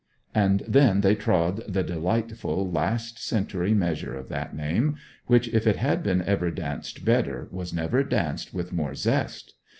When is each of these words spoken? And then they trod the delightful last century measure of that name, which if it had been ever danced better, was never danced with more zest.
And 0.33 0.63
then 0.67 1.01
they 1.01 1.13
trod 1.13 1.57
the 1.71 1.83
delightful 1.83 2.71
last 2.71 3.19
century 3.23 3.75
measure 3.75 4.15
of 4.17 4.29
that 4.29 4.55
name, 4.55 4.95
which 5.27 5.47
if 5.49 5.67
it 5.67 5.75
had 5.75 6.01
been 6.01 6.23
ever 6.23 6.49
danced 6.49 7.05
better, 7.05 7.47
was 7.51 7.71
never 7.71 8.03
danced 8.03 8.51
with 8.51 8.73
more 8.73 8.95
zest. 8.95 9.53